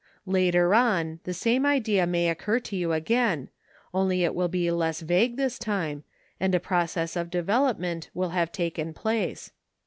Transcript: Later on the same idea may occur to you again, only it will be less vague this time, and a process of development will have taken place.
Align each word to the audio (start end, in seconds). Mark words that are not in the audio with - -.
Later 0.25 0.73
on 0.73 1.19
the 1.25 1.31
same 1.35 1.63
idea 1.63 2.07
may 2.07 2.27
occur 2.27 2.57
to 2.61 2.75
you 2.75 2.91
again, 2.91 3.49
only 3.93 4.23
it 4.23 4.33
will 4.33 4.47
be 4.47 4.71
less 4.71 5.01
vague 5.01 5.37
this 5.37 5.59
time, 5.59 6.03
and 6.39 6.55
a 6.55 6.59
process 6.59 7.15
of 7.15 7.29
development 7.29 8.09
will 8.15 8.29
have 8.29 8.51
taken 8.51 8.95
place. 8.95 9.51